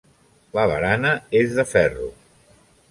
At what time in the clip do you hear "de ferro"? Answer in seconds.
1.61-2.13